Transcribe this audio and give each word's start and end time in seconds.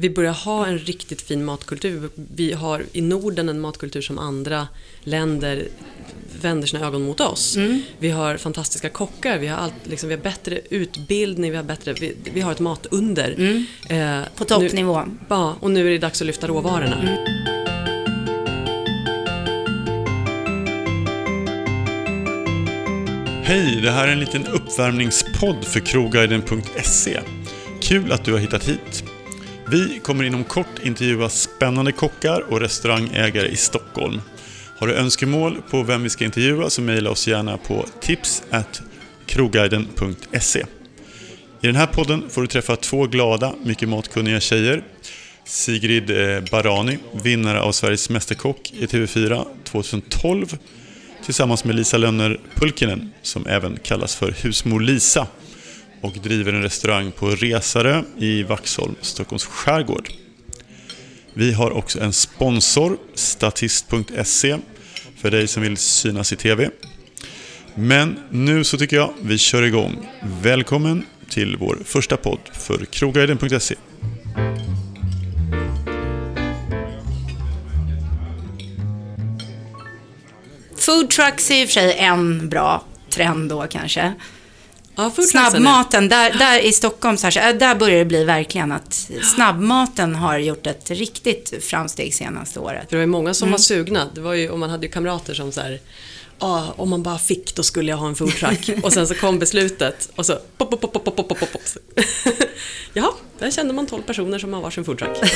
Vi 0.00 0.10
börjar 0.10 0.32
ha 0.32 0.66
en 0.66 0.78
riktigt 0.78 1.22
fin 1.22 1.44
matkultur. 1.44 2.10
Vi 2.34 2.52
har 2.52 2.84
i 2.92 3.00
Norden 3.00 3.48
en 3.48 3.60
matkultur 3.60 4.00
som 4.00 4.18
andra 4.18 4.68
länder 5.00 5.68
vänder 6.40 6.66
sina 6.66 6.86
ögon 6.86 7.02
mot 7.02 7.20
oss. 7.20 7.56
Mm. 7.56 7.82
Vi 7.98 8.10
har 8.10 8.36
fantastiska 8.36 8.88
kockar, 8.88 9.38
vi 9.38 9.46
har, 9.46 9.58
allt, 9.58 9.74
liksom, 9.84 10.08
vi 10.08 10.14
har 10.14 10.22
bättre 10.22 10.60
utbildning, 10.70 11.50
vi 11.50 11.56
har, 11.56 11.64
bättre, 11.64 11.92
vi, 11.92 12.16
vi 12.34 12.40
har 12.40 12.52
ett 12.52 12.60
matunder. 12.60 13.34
Mm. 13.38 13.66
Eh, 13.88 14.28
På 14.36 14.44
toppnivå. 14.44 15.00
Nu, 15.00 15.12
ja, 15.28 15.56
och 15.60 15.70
nu 15.70 15.86
är 15.86 15.90
det 15.90 15.98
dags 15.98 16.20
att 16.20 16.26
lyfta 16.26 16.46
råvarorna. 16.46 17.00
Mm. 17.00 17.16
Hej, 23.44 23.80
det 23.82 23.90
här 23.90 24.08
är 24.08 24.12
en 24.12 24.20
liten 24.20 24.46
uppvärmningspodd 24.46 25.64
för 25.64 25.80
krogguiden.se. 25.80 27.20
Kul 27.80 28.12
att 28.12 28.24
du 28.24 28.32
har 28.32 28.38
hittat 28.38 28.68
hit. 28.68 29.04
Vi 29.68 30.00
kommer 30.02 30.24
inom 30.24 30.44
kort 30.44 30.78
intervjua 30.82 31.28
spännande 31.28 31.92
kockar 31.92 32.40
och 32.40 32.60
restaurangägare 32.60 33.48
i 33.48 33.56
Stockholm. 33.56 34.20
Har 34.78 34.86
du 34.86 34.94
önskemål 34.94 35.62
på 35.70 35.82
vem 35.82 36.02
vi 36.02 36.10
ska 36.10 36.24
intervjua 36.24 36.70
så 36.70 36.82
mejla 36.82 37.10
oss 37.10 37.28
gärna 37.28 37.58
på 37.58 37.86
tips 38.00 38.42
krogguiden.se. 39.26 40.64
I 41.60 41.66
den 41.66 41.76
här 41.76 41.86
podden 41.86 42.24
får 42.30 42.40
du 42.40 42.46
träffa 42.46 42.76
två 42.76 43.06
glada, 43.06 43.54
mycket 43.64 43.88
matkunniga 43.88 44.40
tjejer. 44.40 44.82
Sigrid 45.44 46.10
eh, 46.10 46.42
Barani, 46.50 46.98
vinnare 47.22 47.60
av 47.60 47.72
Sveriges 47.72 48.10
Mästerkock 48.10 48.72
i 48.72 48.86
TV4 48.86 49.46
2012 49.64 50.58
tillsammans 51.24 51.64
med 51.64 51.76
Lisa 51.76 51.96
Lönner 51.96 52.40
Pulkinen 52.54 53.12
som 53.22 53.46
även 53.46 53.78
kallas 53.82 54.16
för 54.16 54.34
Husmor 54.42 54.80
Lisa 54.80 55.26
och 56.06 56.12
driver 56.22 56.52
en 56.52 56.62
restaurang 56.62 57.12
på 57.12 57.30
Resarö 57.30 58.02
i 58.18 58.42
Vaxholm, 58.42 58.94
Stockholms 59.00 59.44
skärgård. 59.44 60.08
Vi 61.34 61.52
har 61.52 61.70
också 61.70 62.00
en 62.00 62.12
sponsor, 62.12 62.96
statist.se, 63.14 64.58
för 65.16 65.30
dig 65.30 65.48
som 65.48 65.62
vill 65.62 65.76
synas 65.76 66.32
i 66.32 66.36
TV. 66.36 66.70
Men 67.74 68.18
nu 68.30 68.64
så 68.64 68.78
tycker 68.78 68.96
jag 68.96 69.12
vi 69.20 69.38
kör 69.38 69.62
igång. 69.62 70.08
Välkommen 70.42 71.06
till 71.28 71.56
vår 71.56 71.78
första 71.84 72.16
podd 72.16 72.40
för 72.52 72.84
krogguiden.se. 72.84 73.74
Food 80.76 81.10
trucks 81.10 81.50
är 81.50 81.62
i 81.62 81.64
och 81.64 81.68
för 81.68 81.72
sig 81.72 81.96
en 81.98 82.48
bra 82.48 82.84
trend 83.10 83.50
då 83.50 83.66
kanske. 83.70 84.14
Ja, 84.96 85.10
Snabbmaten, 85.10 86.08
där, 86.08 86.30
där 86.38 86.58
i 86.58 86.72
Stockholm, 86.72 87.16
särskilt, 87.16 87.46
äh, 87.46 87.52
där 87.52 87.74
börjar 87.74 87.98
det 87.98 88.04
bli 88.04 88.24
verkligen 88.24 88.72
att 88.72 89.10
snabbmaten 89.34 90.14
har 90.14 90.38
gjort 90.38 90.66
ett 90.66 90.90
riktigt 90.90 91.64
framsteg 91.64 92.14
senaste 92.14 92.60
året. 92.60 92.80
För 92.80 92.90
det 92.90 92.96
var 92.96 93.00
ju 93.00 93.06
många 93.06 93.34
som 93.34 93.46
Mm. 93.46 93.52
var 93.52 93.58
sugna. 93.58 94.06
Det 94.14 94.20
var 94.20 94.34
ju, 94.34 94.50
och 94.50 94.58
man 94.58 94.70
hade 94.70 94.86
ju 94.86 94.92
kamrater 94.92 95.34
som 95.34 95.52
så 95.52 95.60
här, 95.60 95.80
ah, 96.38 96.62
om 96.76 96.90
man 96.90 97.02
bara 97.02 97.18
fick 97.18 97.54
då 97.54 97.62
skulle 97.62 97.90
jag 97.90 97.98
ha 97.98 98.08
en 98.08 98.14
foodtruck. 98.14 98.70
och 98.82 98.92
sen 98.92 99.06
så 99.06 99.14
kom 99.14 99.38
beslutet 99.38 100.08
och 100.16 100.26
så 100.26 100.38
pop, 100.58 100.70
pop, 100.70 100.80
pop, 100.80 100.92
pop, 100.92 101.04
pop, 101.04 101.16
pop, 101.16 101.28
pop, 101.28 101.52
pop. 101.52 101.62
Jaha, 102.92 103.10
där 103.38 103.50
kände 103.50 103.74
man 103.74 103.86
12 103.86 104.02
personer 104.02 104.38
som 104.38 104.52
har 104.52 104.60
varsin 104.60 104.84
foodtruck. 104.84 105.18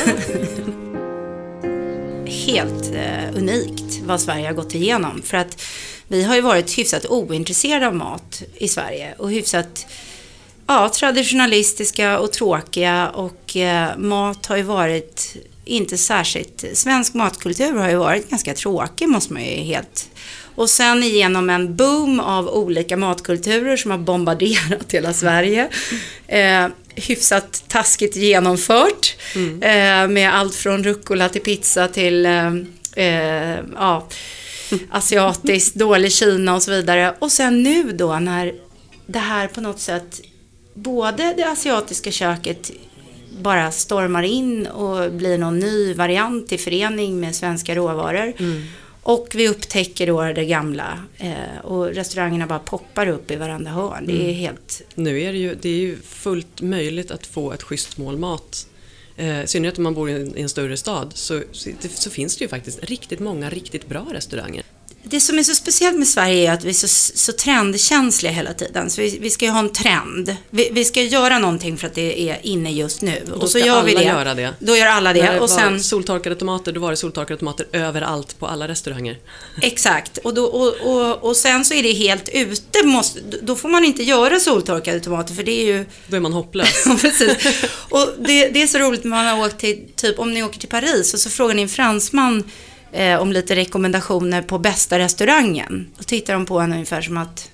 Helt 2.27 2.91
eh, 2.95 3.37
unikt 3.37 4.01
vad 4.05 4.21
Sverige 4.21 4.47
har 4.47 4.55
gått 4.55 4.75
igenom. 4.75 5.23
För 5.23 5.37
att 5.37 5.63
vi 6.11 6.23
har 6.23 6.35
ju 6.35 6.41
varit 6.41 6.79
hyfsat 6.79 7.07
ointresserade 7.07 7.87
av 7.87 7.95
mat 7.95 8.43
i 8.57 8.69
Sverige 8.69 9.15
och 9.19 9.31
hyfsat 9.31 9.87
ja, 10.67 10.89
traditionalistiska 10.89 12.19
och 12.19 12.33
tråkiga 12.33 13.09
och 13.09 13.57
eh, 13.57 13.99
mat 13.99 14.47
har 14.47 14.57
ju 14.57 14.63
varit 14.63 15.37
inte 15.65 15.99
särskilt, 15.99 16.65
svensk 16.75 17.15
matkultur 17.15 17.75
har 17.75 17.91
ju 17.91 17.97
varit 17.97 18.31
ganska 18.31 18.55
tråkig 18.55 19.09
måste 19.09 19.33
man 19.33 19.45
ju 19.45 19.57
helt 19.57 20.11
och 20.55 20.71
sen 20.71 21.03
genom 21.03 21.51
en 21.51 21.77
boom 21.77 22.21
av 22.21 22.49
olika 22.49 22.97
matkulturer 22.97 23.77
som 23.77 23.91
har 23.91 23.99
bombarderat 23.99 24.93
hela 24.93 25.13
Sverige. 25.13 25.69
Eh, 26.27 26.67
hyfsat 26.95 27.65
taskigt 27.69 28.17
genomfört. 28.17 29.17
Eh, 29.63 30.09
med 30.09 30.35
allt 30.35 30.55
från 30.55 30.85
rucola 30.85 31.29
till 31.29 31.41
pizza 31.41 31.89
till 31.89 32.27
eh, 32.27 32.55
eh, 32.97 33.59
ja, 33.75 34.09
asiatiskt, 34.91 35.75
dålig 35.75 36.13
Kina 36.13 36.55
och 36.55 36.63
så 36.63 36.71
vidare. 36.71 37.15
Och 37.19 37.33
sen 37.33 37.63
nu 37.63 37.93
då 37.93 38.19
när 38.19 38.55
det 39.07 39.19
här 39.19 39.47
på 39.49 39.61
något 39.61 39.81
sätt, 39.81 40.21
både 40.75 41.35
det 41.37 41.45
asiatiska 41.45 42.11
köket 42.11 42.71
bara 43.43 43.71
stormar 43.71 44.23
in 44.23 44.67
och 44.67 45.13
blir 45.13 45.39
någon 45.39 45.59
ny 45.59 45.95
variant 45.95 46.53
i 46.53 46.59
förening 46.59 47.21
med 47.21 47.35
svenska 47.35 47.75
råvaror. 47.75 48.33
Och 49.03 49.29
vi 49.35 49.49
upptäcker 49.49 50.07
då 50.07 50.23
det 50.23 50.45
gamla 50.45 50.99
eh, 51.17 51.65
och 51.65 51.87
restaurangerna 51.87 52.47
bara 52.47 52.59
poppar 52.59 53.07
upp 53.07 53.31
i 53.31 53.37
varandra 53.37 53.71
hörn. 53.71 54.05
Det 54.07 54.31
är 54.31 54.33
helt... 54.33 54.83
nu 54.95 55.21
är 55.21 55.33
det 55.33 55.39
ju, 55.39 55.55
det 55.55 55.69
är 55.69 55.81
ju 55.81 55.97
fullt 56.01 56.63
möjligt 56.63 57.11
att 57.11 57.27
få 57.27 57.53
ett 57.53 57.63
schysst 57.63 57.99
mål 57.99 58.19
mat. 58.19 58.67
Eh, 59.17 59.43
I 59.45 59.47
synnerhet 59.47 59.79
om 59.79 59.85
man 59.85 59.95
bor 59.95 60.11
i 60.11 60.13
en, 60.13 60.37
i 60.39 60.43
en 60.43 60.49
större 60.49 60.77
stad 60.77 61.13
så, 61.15 61.43
så, 61.53 61.71
det, 61.83 61.89
så 61.89 62.11
finns 62.11 62.37
det 62.37 62.45
ju 62.45 62.49
faktiskt 62.49 62.85
riktigt 62.85 63.21
många 63.21 63.51
riktigt 63.51 63.89
bra 63.89 64.07
restauranger. 64.13 64.65
Det 65.11 65.21
som 65.21 65.39
är 65.39 65.43
så 65.43 65.55
speciellt 65.55 65.99
med 65.99 66.09
Sverige 66.09 66.51
är 66.51 66.55
att 66.55 66.65
vi 66.65 66.69
är 66.69 66.75
så, 66.75 66.89
så 67.15 67.33
trendkänsliga 67.33 68.33
hela 68.33 68.53
tiden. 68.53 68.91
Så 68.91 69.01
vi, 69.01 69.19
vi 69.21 69.31
ska 69.31 69.45
ju 69.45 69.51
ha 69.51 69.59
en 69.59 69.73
trend. 69.73 70.37
Vi, 70.51 70.69
vi 70.73 70.85
ska 70.85 71.03
göra 71.03 71.39
någonting 71.39 71.79
för 71.79 71.87
att 71.87 71.95
det 71.95 72.31
är 72.31 72.39
inne 72.43 72.73
just 72.73 73.03
nu. 73.03 73.23
då 73.29 73.35
Och 73.35 73.51
så 73.51 73.59
gör 73.59 73.83
vi 73.85 73.95
det. 73.95 74.03
göra 74.03 74.35
det. 74.35 74.55
Då 74.59 74.77
gör 74.77 74.87
alla 74.87 75.13
När 75.13 75.23
det. 75.23 75.33
det 75.33 75.41
Och 75.41 75.51
sen, 75.51 75.83
soltorkade 75.83 76.37
tomater, 76.37 76.73
då 76.73 76.81
var 76.81 76.91
det 76.91 76.97
soltorkade 76.97 77.39
tomater 77.39 77.67
överallt 77.73 78.39
på 78.39 78.47
alla 78.47 78.69
restauranger. 78.69 79.19
exakt. 79.63 80.19
Och, 80.19 80.35
då, 80.35 80.45
och, 80.45 80.75
och, 80.83 81.25
och 81.25 81.37
sen 81.37 81.65
så 81.65 81.75
är 81.75 81.83
det 81.83 81.93
helt 81.93 82.29
ute. 82.29 82.87
Måste, 82.87 83.21
då 83.43 83.57
får 83.57 83.69
man 83.69 83.85
inte 83.85 84.03
göra 84.03 84.41
soltorkade 84.41 85.01
tomater 85.01 85.35
för 85.35 85.43
det 85.43 85.61
är 85.63 85.65
ju 85.67 85.85
Då 86.07 86.17
är 86.17 86.21
man 86.21 86.33
hopplös. 86.33 86.85
Precis. 87.01 87.37
Och 87.89 88.09
det, 88.19 88.49
det 88.49 88.63
är 88.63 88.67
så 88.67 88.79
roligt 88.79 89.05
när 89.05 89.11
man 89.11 89.27
har 89.27 89.47
åkt 89.47 89.59
till, 89.59 89.85
typ 89.97 90.19
om 90.19 90.33
ni 90.35 90.43
åker 90.43 90.59
till 90.61 90.69
Paris 90.69 91.15
och 91.15 91.21
så 91.21 91.31
frågar 91.31 91.55
ni 91.55 91.63
en 91.63 91.69
fransman 91.69 92.45
eh, 92.93 93.21
om 93.21 93.33
lite 93.33 93.57
rekommendationer 93.57 94.43
på 94.43 94.59
bästa 94.59 94.99
restaurangen. 94.99 95.87
Då 95.99 96.03
tittar 96.05 96.33
de 96.35 96.47
på 96.47 96.61
en 96.61 96.73
ungefär 96.73 97.01
som 97.01 97.17
att, 97.17 97.51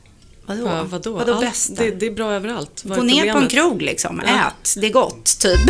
vadå? 0.46 0.66
Ja, 0.66 0.84
vadå? 0.84 1.12
vadå 1.12 1.32
Allt- 1.32 1.40
bästa? 1.40 1.82
Det, 1.82 1.90
det 1.90 2.06
är 2.06 2.10
bra 2.10 2.32
överallt. 2.32 2.82
Gå 2.84 3.02
ner 3.02 3.32
på 3.32 3.38
en 3.38 3.48
krog 3.48 3.82
liksom, 3.82 4.22
Ja. 4.26 4.32
ät, 4.48 4.74
det 4.80 4.86
är 4.86 4.92
gott, 4.92 5.38
typ. 5.40 5.60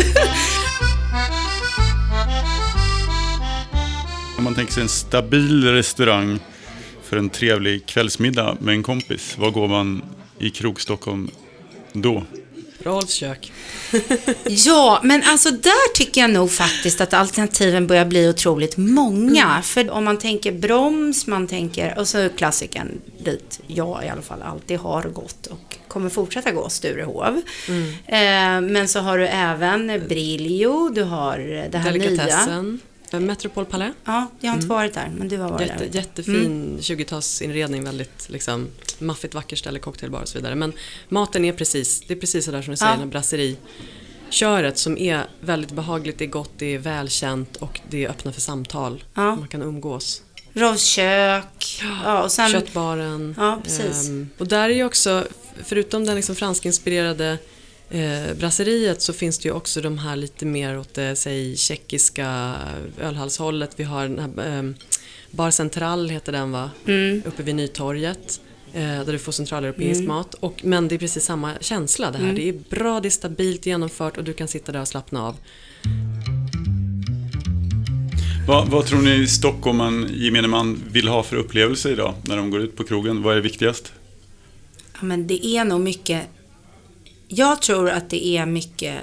Om 4.37 4.43
man 4.43 4.55
tänker 4.55 4.73
sig 4.73 4.83
en 4.83 4.89
stabil 4.89 5.63
restaurang 5.71 6.39
för 7.03 7.17
en 7.17 7.29
trevlig 7.29 7.85
kvällsmiddag 7.85 8.57
med 8.59 8.73
en 8.75 8.83
kompis, 8.83 9.37
var 9.37 9.51
går 9.51 9.67
man 9.67 10.01
i 10.39 10.49
Krog-Stockholm 10.49 11.29
då? 11.93 12.23
Rolfs 12.83 13.13
kök. 13.13 13.51
Ja, 14.45 15.01
men 15.03 15.23
alltså 15.23 15.51
där 15.51 15.95
tycker 15.95 16.21
jag 16.21 16.29
nog 16.29 16.51
faktiskt 16.51 17.01
att 17.01 17.13
alternativen 17.13 17.87
börjar 17.87 18.05
bli 18.05 18.29
otroligt 18.29 18.77
många. 18.77 19.61
För 19.63 19.89
om 19.91 20.03
man 20.05 20.17
tänker 20.19 20.51
broms, 20.51 21.27
man 21.27 21.47
tänker, 21.47 21.99
och 21.99 22.07
så 22.07 22.29
klassikern 22.29 23.01
dit 23.19 23.59
jag 23.67 24.05
i 24.05 24.09
alla 24.09 24.21
fall 24.21 24.41
alltid 24.41 24.79
har 24.79 25.03
gått 25.03 25.45
och 25.47 25.77
kommer 25.87 26.09
fortsätta 26.09 26.51
gå, 26.51 26.69
Sturehov. 26.69 27.41
Eh, 28.05 28.61
men 28.61 28.87
så 28.87 28.99
har 28.99 29.17
du 29.17 29.27
även 29.27 30.07
Briljo, 30.07 30.89
du 30.89 31.03
har 31.03 31.37
det 31.71 31.77
här 31.77 31.91
nya. 31.93 32.67
Eh, 33.13 33.19
Metropol 33.19 33.65
Palais. 33.65 33.93
Ja, 34.05 34.27
jag 34.39 34.49
har 34.49 34.55
inte 34.55 34.67
varit 34.67 34.93
där, 34.93 35.11
men 35.17 35.27
du 35.27 35.37
har 35.37 35.49
varit 35.49 35.67
Jätte, 35.67 35.85
där. 35.85 35.95
jättefin 35.95 36.77
20-talsinredning, 36.81 37.83
väldigt 37.85 38.29
liksom, 38.29 38.67
maffigt 38.99 39.33
vackert 39.33 39.59
ställe, 39.59 39.79
cocktailbar 39.79 40.21
och 40.21 40.27
så 40.27 40.37
vidare. 40.37 40.55
Men 40.55 40.73
maten 41.09 41.45
är 41.45 41.53
precis, 41.53 42.01
det 42.07 42.13
är 42.13 42.17
precis 42.19 42.45
sådär 42.45 42.61
som 42.61 42.71
du 42.71 42.77
säger, 42.77 42.97
Ja. 42.99 43.05
brasseriköret 43.05 44.77
som 44.77 44.97
är 44.97 45.27
väldigt 45.41 45.71
behagligt, 45.71 46.17
det 46.17 46.25
är 46.25 46.29
gott, 46.29 46.51
det 46.57 46.65
är 46.75 46.77
välkänt 46.79 47.55
och 47.55 47.79
det 47.89 48.05
är 48.05 48.09
öppna 48.09 48.31
för 48.31 48.41
samtal. 48.41 49.03
Ja. 49.13 49.35
Man 49.35 49.47
kan 49.47 49.61
umgås. 49.61 50.21
Rolfs 50.53 50.83
kök. 50.85 51.81
Ja, 52.03 52.23
och 52.23 52.31
sen, 52.31 52.51
Köttbaren. 52.51 53.35
Ja, 53.37 53.59
precis. 53.63 54.07
Ehm, 54.07 54.29
och 54.37 54.47
där 54.47 54.69
är 54.69 54.73
ju 54.73 54.83
också, 54.83 55.27
förutom 55.63 56.05
den 56.05 56.15
liksom 56.15 56.35
franskinspirerade 56.35 57.37
eh, 57.89 58.33
brasseriet 58.39 59.01
så 59.01 59.13
finns 59.13 59.39
det 59.39 59.47
ju 59.47 59.53
också 59.53 59.81
de 59.81 59.97
här 59.97 60.15
lite 60.15 60.45
mer 60.45 60.79
åt 60.79 60.93
det, 60.93 61.15
säg 61.15 61.57
tjeckiska 61.57 62.55
ölhallshållet. 63.01 63.71
Vi 63.75 63.83
har 63.83 64.07
den 64.07 64.19
här 64.19 64.57
eh, 64.57 64.63
Bar 65.31 65.51
Central 65.51 66.09
heter 66.09 66.31
den 66.31 66.51
va? 66.51 66.71
Mm. 66.87 67.21
Uppe 67.25 67.43
vid 67.43 67.55
Nytorget. 67.55 68.41
Eh, 68.73 69.05
där 69.05 69.11
du 69.11 69.19
får 69.19 69.31
centraleuropeisk 69.31 70.03
mat. 70.03 70.33
Och, 70.33 70.61
men 70.63 70.87
det 70.87 70.95
är 70.95 70.99
precis 70.99 71.23
samma 71.23 71.53
känsla 71.61 72.11
det 72.11 72.17
här. 72.17 72.23
Mm. 72.23 72.35
Det 72.35 72.49
är 72.49 72.53
bra, 72.69 72.99
det 72.99 73.07
är 73.07 73.09
stabilt 73.09 73.65
genomfört 73.65 74.17
och 74.17 74.23
du 74.23 74.33
kan 74.33 74.47
sitta 74.47 74.71
där 74.71 74.81
och 74.81 74.87
slappna 74.87 75.23
av. 75.27 75.35
Vad, 78.47 78.67
vad 78.67 78.85
tror 78.85 79.01
ni 79.01 79.27
stockholmaren, 79.27 80.09
gemene 80.13 80.47
man, 80.47 80.83
vill 80.91 81.07
ha 81.07 81.23
för 81.23 81.35
upplevelse 81.35 81.91
idag 81.91 82.13
när 82.21 82.37
de 82.37 82.49
går 82.51 82.61
ut 82.61 82.75
på 82.75 82.83
krogen? 82.83 83.21
Vad 83.21 83.37
är 83.37 83.41
viktigast? 83.41 83.93
Ja, 84.93 84.99
men 85.01 85.27
det 85.27 85.45
är 85.45 85.65
nog 85.65 85.81
mycket... 85.81 86.27
Jag 87.27 87.61
tror 87.61 87.89
att 87.89 88.09
det 88.09 88.25
är 88.25 88.45
mycket 88.45 88.95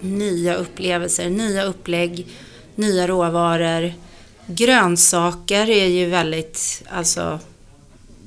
nya 0.00 0.54
upplevelser, 0.54 1.30
nya 1.30 1.64
upplägg, 1.64 2.26
nya 2.74 3.06
råvaror. 3.06 3.92
Grönsaker 4.46 5.70
är 5.70 5.86
ju 5.86 6.06
väldigt, 6.06 6.82
alltså, 6.88 7.40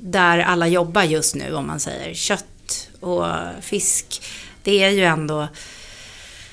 där 0.00 0.38
alla 0.38 0.68
jobbar 0.68 1.02
just 1.02 1.34
nu 1.34 1.54
om 1.54 1.66
man 1.66 1.80
säger. 1.80 2.14
Kött 2.14 2.88
och 3.00 3.26
fisk, 3.60 4.22
det 4.62 4.82
är 4.82 4.90
ju 4.90 5.04
ändå 5.04 5.48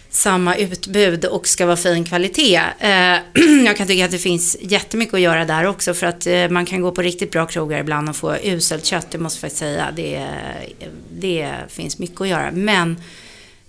samma 0.10 0.56
utbud 0.56 1.26
och 1.26 1.48
ska 1.48 1.66
vara 1.66 1.78
fin 1.78 2.06
kvalitet. 2.06 2.62
Eh, 2.80 3.18
jag 3.66 3.78
kan 3.78 3.88
tycka 3.88 4.06
att 4.06 4.12
det 4.12 4.18
finns 4.18 4.58
jättemycket 4.62 5.14
att 5.14 5.22
göra 5.22 5.46
där 5.46 5.66
också 5.66 5.94
för 5.94 6.08
att 6.08 6.28
eh, 6.28 6.50
man 6.50 6.66
kan 6.66 6.82
gå 6.82 6.92
på 6.92 7.02
riktigt 7.02 7.32
bra 7.32 7.46
krogar 7.46 7.80
ibland 7.80 8.10
och 8.10 8.16
få 8.16 8.36
uselt 8.44 8.86
kött, 8.86 9.08
det 9.12 9.18
måste 9.18 9.38
jag 9.38 9.42
faktiskt 9.42 9.60
säga. 9.60 9.88
Det, 9.96 10.28
det 11.22 11.54
finns 11.68 12.00
mycket 12.00 12.22
att 12.22 12.28
göra. 12.28 12.52
Men 12.52 12.98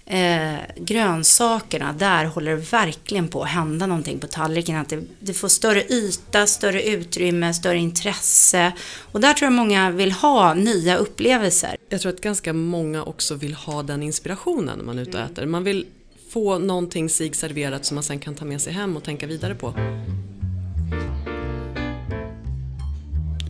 eh, 0.07 0.59
grönsakerna, 0.77 1.93
där 1.93 2.25
håller 2.25 2.51
det 2.51 2.73
verkligen 2.73 3.29
på 3.29 3.43
att 3.43 3.49
hända 3.49 3.87
någonting 3.87 4.19
på 4.19 4.27
tallriken. 4.27 4.77
Att 4.77 4.89
det, 4.89 5.03
det, 5.21 5.33
får 5.33 5.49
större 5.49 5.83
yta, 5.83 6.47
större 6.47 6.83
utrymme, 6.83 7.55
större 7.55 7.79
intresse. 7.79 8.73
Och 9.13 9.21
där 9.21 9.35
tror 9.35 9.47
jag 9.47 9.53
många 9.53 9.91
vill 9.91 10.13
ha 10.13 10.55
nya 10.55 10.97
upplevelser. 10.97 11.77
Jag 11.89 12.01
tror 12.01 12.13
att 12.13 12.21
ganska 12.21 12.53
många 12.53 13.03
också 13.03 13.35
vill 13.35 13.55
ha 13.55 13.83
den 13.83 14.03
inspirationen 14.03 14.79
när 14.79 14.85
man 14.85 14.99
är 14.99 15.03
ute 15.03 15.19
och 15.19 15.25
äter. 15.25 15.47
Man 15.47 15.65
vill 15.65 15.87
få 16.31 16.59
någonting 16.59 17.09
sig 17.09 17.35
serverat 17.35 17.85
som 17.85 17.95
man 17.95 18.05
sen 18.05 18.19
kan 18.19 18.35
ta 18.35 18.45
med 18.45 18.61
sig 18.61 18.73
hem 18.73 18.97
och 18.97 19.05
tänka 19.05 19.27
vidare 19.27 19.55
på. 19.55 19.75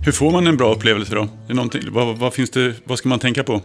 Hur 0.05 0.13
får 0.13 0.31
man 0.31 0.47
en 0.47 0.57
bra 0.57 0.75
upplevelse 0.75 1.15
då? 1.15 1.29
Vad, 1.91 2.19
vad, 2.19 2.35
finns 2.35 2.51
det, 2.51 2.75
vad 2.85 2.99
ska 2.99 3.09
man 3.09 3.19
tänka 3.19 3.45
på 3.45 3.63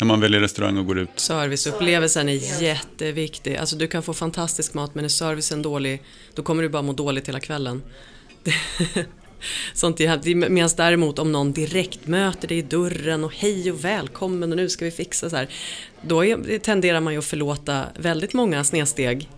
när 0.00 0.06
man 0.06 0.20
väljer 0.20 0.40
restaurang 0.40 0.78
och 0.78 0.86
går 0.86 0.98
ut? 0.98 1.08
Serviceupplevelsen 1.16 2.28
är 2.28 2.62
jätteviktig. 2.62 3.56
Alltså 3.56 3.76
du 3.76 3.86
kan 3.86 4.02
få 4.02 4.14
fantastisk 4.14 4.74
mat 4.74 4.94
men 4.94 5.04
är 5.04 5.08
servicen 5.08 5.62
dålig 5.62 6.02
då 6.34 6.42
kommer 6.42 6.62
du 6.62 6.68
bara 6.68 6.82
må 6.82 6.92
dåligt 6.92 7.28
hela 7.28 7.40
kvällen. 7.40 7.82
Sånt 9.74 9.98
Medan 10.24 10.70
däremot 10.76 11.18
om 11.18 11.32
någon 11.32 11.52
direkt 11.52 12.06
möter 12.06 12.48
dig 12.48 12.58
i 12.58 12.62
dörren 12.62 13.24
och 13.24 13.34
hej 13.34 13.72
och 13.72 13.84
välkommen 13.84 14.50
och 14.50 14.56
nu 14.56 14.68
ska 14.68 14.84
vi 14.84 14.90
fixa 14.90 15.30
så 15.30 15.36
här. 15.36 15.48
Då 16.02 16.24
är, 16.24 16.58
tenderar 16.58 17.00
man 17.00 17.12
ju 17.12 17.18
att 17.18 17.24
förlåta 17.24 17.84
väldigt 17.98 18.32
många 18.32 18.64
snedsteg. 18.64 19.28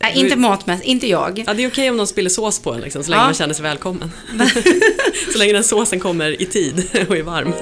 Nej, 0.00 0.12
inte 0.18 0.36
matmässigt, 0.36 0.88
inte 0.88 1.06
jag. 1.06 1.44
Ja, 1.46 1.54
det 1.54 1.64
är 1.64 1.68
okej 1.68 1.90
om 1.90 1.96
de 1.96 2.06
spiller 2.06 2.30
sås 2.30 2.60
på 2.60 2.72
en 2.72 2.80
liksom, 2.80 3.04
så 3.04 3.10
länge 3.10 3.22
ja. 3.22 3.26
man 3.26 3.34
känner 3.34 3.54
sig 3.54 3.62
välkommen. 3.62 4.10
så 5.32 5.38
länge 5.38 5.52
den 5.52 5.64
såsen 5.64 6.00
kommer 6.00 6.42
i 6.42 6.46
tid 6.46 7.06
och 7.08 7.16
är 7.16 7.22
varm. 7.22 7.52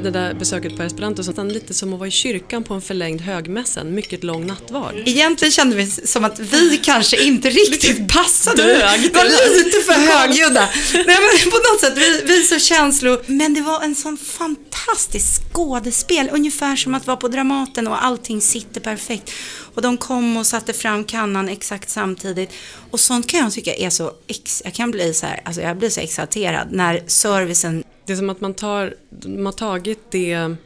Det 0.00 0.10
där 0.10 0.34
besöket 0.34 0.76
på 0.76 0.82
Esperanto 0.82 1.22
nästan 1.22 1.48
lite 1.48 1.74
som 1.74 1.92
att 1.92 1.98
vara 1.98 2.08
i 2.08 2.10
kyrkan 2.10 2.64
på 2.64 2.74
en 2.74 2.80
förlängd 2.80 3.20
högmässa, 3.20 3.80
en 3.80 3.94
mycket 3.94 4.24
lång 4.24 4.46
nattvard. 4.46 4.94
Egentligen 5.06 5.52
kände 5.52 5.76
vi 5.76 5.86
som 5.86 6.24
att 6.24 6.38
vi 6.38 6.80
kanske 6.82 7.24
inte 7.24 7.50
riktigt 7.50 8.08
passade. 8.08 8.62
Dög. 8.62 9.14
var 9.14 9.24
lite 9.64 9.82
för 9.82 9.92
högljudda. 9.92 10.68
Nej, 10.94 11.04
men 11.06 11.50
på 11.50 11.56
något 11.56 11.80
sätt, 11.80 11.92
vi, 11.96 12.22
vi 12.24 12.42
så 12.42 12.58
känslor. 12.58 13.22
Men 13.26 13.54
det 13.54 13.60
var 13.60 13.82
en 13.82 13.94
sån 13.94 14.16
fantastisk 14.16 15.52
skådespel, 15.52 16.30
ungefär 16.32 16.76
som 16.76 16.94
att 16.94 17.06
vara 17.06 17.16
på 17.16 17.28
Dramaten 17.28 17.88
och 17.88 18.04
allting 18.04 18.40
sitter 18.40 18.80
perfekt. 18.80 19.30
Och 19.74 19.82
de 19.82 19.96
kom 19.96 20.36
och 20.36 20.46
satte 20.46 20.72
fram 20.72 21.04
kannan 21.04 21.48
exakt 21.48 21.90
samtidigt. 21.90 22.50
Och 22.90 23.00
sånt 23.00 23.26
kan 23.26 23.40
jag 23.40 23.52
tycka 23.52 23.74
är 23.74 23.90
så, 23.90 24.12
ex 24.26 24.62
jag 24.64 24.74
kan 24.74 24.90
bli 24.90 25.14
så 25.14 25.26
här, 25.26 25.40
alltså 25.44 25.62
jag 25.62 25.76
blir 25.76 25.90
så 25.90 26.00
exalterad 26.00 26.68
när 26.70 27.02
servicen 27.06 27.84
det 28.06 28.12
är 28.12 28.16
som 28.16 28.30
att 28.30 28.40
man, 28.40 28.54
tar, 28.54 28.94
man 29.26 29.46
har 29.46 29.52
tagit 29.52 30.10
det 30.10 30.56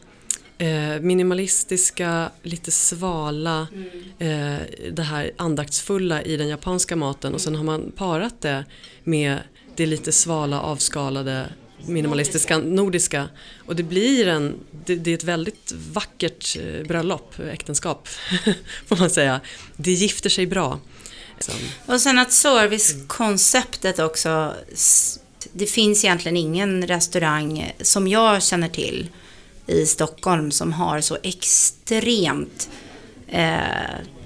eh, 0.58 1.00
minimalistiska, 1.00 2.30
lite 2.42 2.70
svala, 2.70 3.66
mm. 3.72 3.88
eh, 4.18 4.60
det 4.92 5.02
här 5.02 5.30
andaktsfulla 5.36 6.22
i 6.22 6.36
den 6.36 6.48
japanska 6.48 6.96
maten 6.96 7.28
mm. 7.28 7.34
och 7.34 7.40
sen 7.40 7.54
har 7.54 7.64
man 7.64 7.92
parat 7.96 8.40
det 8.40 8.64
med 9.04 9.38
det 9.76 9.86
lite 9.86 10.12
svala, 10.12 10.60
avskalade 10.60 11.46
minimalistiska 11.86 12.58
nordiska. 12.58 13.28
Och 13.66 13.76
det 13.76 13.82
blir 13.82 14.28
en, 14.28 14.54
det, 14.84 14.96
det, 14.96 15.10
är 15.10 15.14
ett 15.14 15.24
väldigt 15.24 15.72
vackert 15.92 16.56
eh, 16.56 16.86
bröllop, 16.86 17.34
äktenskap 17.52 18.08
får 18.86 18.96
man 18.96 19.10
säga. 19.10 19.40
Det 19.76 19.92
gifter 19.92 20.30
sig 20.30 20.46
bra. 20.46 20.80
Och 21.86 22.00
sen 22.00 22.18
att 22.18 22.32
servicekonceptet 22.32 23.98
också 23.98 24.54
det 25.52 25.66
finns 25.66 26.04
egentligen 26.04 26.36
ingen 26.36 26.86
restaurang 26.86 27.72
som 27.80 28.08
jag 28.08 28.42
känner 28.42 28.68
till 28.68 29.08
i 29.66 29.86
Stockholm 29.86 30.50
som 30.50 30.72
har 30.72 31.00
så 31.00 31.18
extremt 31.22 32.68
eh, 33.28 33.60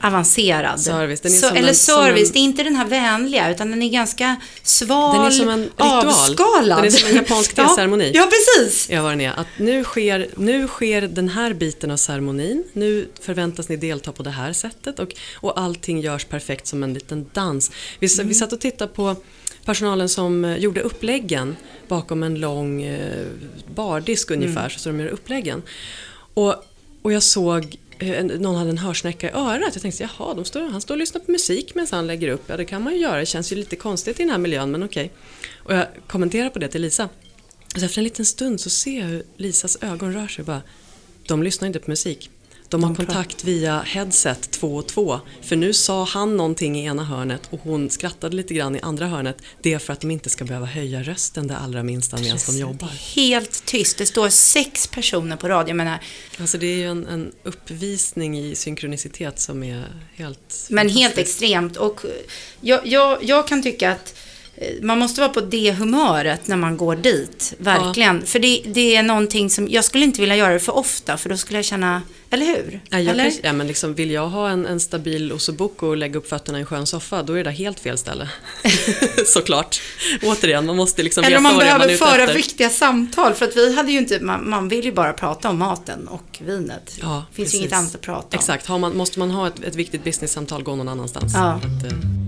avancerad 0.01 0.81
service. 0.81 1.41
Så, 1.41 1.49
eller 1.49 1.69
en, 1.69 1.75
service, 1.75 2.29
en, 2.29 2.33
det 2.33 2.39
är 2.39 2.43
inte 2.43 2.63
den 2.63 2.77
här 2.77 2.87
vänliga 2.87 3.51
utan 3.51 3.71
den 3.71 3.83
är 3.83 3.89
ganska 3.89 4.37
sval, 4.63 5.17
Den 5.17 5.27
är 5.27 5.31
som 5.31 5.49
en 5.49 5.63
ritual. 5.63 6.07
avskalad. 6.07 6.79
Den 6.79 6.85
är 6.85 6.91
som 6.91 7.09
en 7.09 7.17
japansk 7.17 7.55
teceremoni. 7.55 8.05
Ja, 8.15 8.21
ja, 8.21 8.31
precis. 8.31 8.91
Ja, 8.91 9.03
vad 9.03 9.13
den 9.13 9.21
är. 9.21 9.33
Att 9.33 9.47
nu, 9.57 9.85
sker, 9.85 10.29
nu 10.37 10.69
sker 10.69 11.01
den 11.01 11.29
här 11.29 11.53
biten 11.53 11.91
av 11.91 11.97
ceremonin, 11.97 12.65
nu 12.73 13.09
förväntas 13.21 13.69
ni 13.69 13.77
delta 13.77 14.13
på 14.13 14.23
det 14.23 14.31
här 14.31 14.53
sättet 14.53 14.99
och, 14.99 15.09
och 15.35 15.61
allting 15.61 16.01
görs 16.01 16.25
perfekt 16.25 16.67
som 16.67 16.83
en 16.83 16.95
liten 16.95 17.27
dans. 17.33 17.71
Vi, 17.99 18.15
mm. 18.15 18.29
vi 18.29 18.35
satt 18.35 18.53
och 18.53 18.61
tittade 18.61 18.93
på 18.93 19.17
personalen 19.65 20.09
som 20.09 20.45
eh, 20.45 20.57
gjorde 20.57 20.81
uppläggen 20.81 21.57
bakom 21.89 22.23
en 22.23 22.35
lång 22.35 22.83
eh, 22.83 23.27
bardisk 23.75 24.31
ungefär, 24.31 24.61
mm. 24.61 24.71
så 24.71 24.89
de 24.89 25.01
gör 25.01 25.09
uppläggen. 25.09 25.63
Och, 26.35 26.55
och 27.03 27.13
jag 27.13 27.23
såg 27.23 27.77
eh, 27.99 28.25
någon 28.25 28.55
hade 28.55 28.71
en 28.71 28.79
hörsnäcka 28.79 29.31
i 29.31 29.33
örat. 29.33 29.71
Jag 29.73 29.83
tänkte, 29.83 30.03
jaha, 30.19 30.35
de 30.35 30.45
står, 30.45 30.61
han 30.61 30.81
står 30.81 30.95
och 30.95 30.99
lyssnar 30.99 31.21
på 31.21 31.31
musik 31.31 31.75
medan 31.75 31.89
han 31.91 32.07
lägger 32.07 32.29
upp. 32.29 32.45
Ja, 32.47 32.57
det 32.57 32.65
kan 32.65 32.83
man 32.83 32.93
ju 32.93 32.99
göra. 32.99 33.17
Det 33.17 33.27
känns 33.27 33.53
ju 33.53 33.57
lite 33.57 33.77
konstigt 33.77 34.21
i 34.21 34.23
den 34.23 34.31
här 34.31 34.39
miljön, 34.39 34.71
men 34.71 34.83
okej. 34.83 35.13
Och 35.57 35.75
jag 35.75 35.87
kommenterar 36.07 36.51
på 36.51 36.59
det 36.59 36.69
till 36.69 36.83
Lisa. 36.83 37.09
Så 37.77 37.85
efter 37.85 37.99
en 37.99 38.05
liten 38.05 38.25
stund 38.25 38.61
så 38.61 38.71
ser 38.71 39.01
jag 39.01 39.07
hur 39.07 39.23
Lisas 39.37 39.79
ögon 39.81 40.13
rör 40.13 40.29
sig 40.29 40.45
bara. 40.45 40.63
De 41.27 41.43
lyssnar 41.43 41.67
inte 41.67 41.79
på 41.79 41.91
musik. 41.91 42.31
De 42.75 42.85
har 42.85 42.95
kontakt 42.95 43.45
via 43.45 43.81
headset 43.81 44.51
två 44.51 44.77
och 44.77 44.87
två. 44.87 45.21
För 45.43 45.57
nu 45.57 45.73
sa 45.73 46.05
han 46.05 46.37
någonting 46.37 46.79
i 46.79 46.85
ena 46.85 47.05
hörnet 47.05 47.41
och 47.51 47.61
hon 47.63 47.91
skrattade 47.91 48.37
lite 48.37 48.55
grann 48.55 48.77
i 48.77 48.81
andra 48.81 49.07
hörnet. 49.07 49.37
Det 49.63 49.73
är 49.73 49.79
för 49.79 49.93
att 49.93 50.01
de 50.01 50.11
inte 50.11 50.31
ska 50.31 50.45
behöva 50.45 50.67
höja 50.67 51.03
rösten 51.03 51.47
det 51.47 51.57
allra 51.57 51.83
minsta 51.83 52.17
medan 52.17 52.39
de 52.47 52.59
jobbar. 52.59 52.89
Helt 52.89 53.65
tyst. 53.65 53.99
Det 53.99 54.07
står 54.07 54.29
sex 54.29 54.87
personer 54.87 55.37
på 55.37 55.49
radio. 55.49 55.75
menar, 55.75 55.99
alltså 56.41 56.59
det 56.59 56.67
är 56.67 56.77
ju 56.77 56.89
en, 56.89 57.07
en 57.07 57.33
uppvisning 57.43 58.39
i 58.39 58.55
synkronicitet 58.55 59.41
som 59.41 59.63
är 59.63 59.85
helt 60.15 60.67
Men 60.71 60.89
helt 60.89 61.19
extremt. 61.19 61.77
Och 61.77 62.01
jag, 62.61 62.87
jag, 62.87 63.25
jag 63.25 63.49
kan 63.49 63.63
tycka 63.63 63.93
att 63.93 64.15
man 64.83 64.99
måste 64.99 65.21
vara 65.21 65.33
på 65.33 65.41
det 65.41 65.73
humöret 65.73 66.49
när 66.49 66.57
man 66.57 66.77
går 66.77 66.97
dit, 66.97 67.55
verkligen. 67.59 68.21
Ja. 68.21 68.27
För 68.27 68.39
det, 68.39 68.63
det, 68.67 68.97
är 68.97 69.03
någonting 69.03 69.51
som, 69.51 69.69
jag 69.69 69.85
skulle 69.85 70.05
inte 70.05 70.21
vilja 70.21 70.37
göra 70.37 70.53
det 70.53 70.61
för 70.61 70.77
ofta 70.77 71.17
för 71.17 71.29
då 71.29 71.37
skulle 71.37 71.59
jag 71.59 71.65
känna, 71.65 72.03
eller 72.31 72.47
hur? 72.47 72.81
Ja, 72.91 72.99
eller? 72.99 73.31
Kan, 73.31 73.41
ja 73.43 73.53
men 73.53 73.67
liksom, 73.67 73.95
vill 73.95 74.11
jag 74.11 74.29
ha 74.29 74.49
en, 74.49 74.67
en 74.67 74.81
stabil 74.81 75.33
osobuco 75.33 75.87
och 75.87 75.97
lägga 75.97 76.19
upp 76.19 76.29
fötterna 76.29 76.59
i 76.59 76.61
en 76.61 76.67
skön 76.67 76.87
soffa, 76.87 77.23
då 77.23 77.33
är 77.33 77.37
det 77.37 77.43
där 77.43 77.51
helt 77.51 77.81
fel 77.81 77.99
ställe. 77.99 78.29
Såklart. 79.27 79.81
Återigen, 80.23 80.67
man 80.67 80.77
måste 80.77 81.03
liksom 81.03 81.25
Eller 81.25 81.37
om 81.37 81.43
man 81.43 81.59
behöver 81.59 81.89
man 81.89 81.97
föra 81.97 82.23
efter. 82.23 82.35
viktiga 82.35 82.71
samtal, 82.71 83.35
för 83.35 83.45
att 83.45 83.57
vi 83.57 83.75
hade 83.75 83.93
ju 83.93 83.99
inte, 83.99 84.21
man, 84.21 84.51
man 84.51 84.69
vill 84.69 84.85
ju 84.85 84.93
bara 84.93 85.13
prata 85.13 85.49
om 85.49 85.59
maten 85.59 86.09
och 86.09 86.39
vinet. 86.41 86.99
Ja, 87.01 87.25
det 87.31 87.37
finns 87.37 87.47
precis. 87.47 87.55
ju 87.55 87.59
inget 87.59 87.73
annat 87.73 87.95
att 87.95 88.01
prata 88.01 88.37
om. 88.37 88.39
Exakt, 88.39 88.69
man, 88.69 88.97
måste 88.97 89.19
man 89.19 89.31
ha 89.31 89.47
ett, 89.47 89.65
ett 89.65 89.75
viktigt 89.75 90.05
business-samtal, 90.05 90.63
gå 90.63 90.77
någon 90.77 90.89
annanstans. 90.89 91.33
Ja. 91.35 91.41
Att, 91.41 92.24